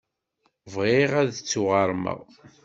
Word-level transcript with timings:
Bɣiɣ 0.73 1.11
ad 1.21 1.27
d-ttuɣermeɣ. 1.35 2.19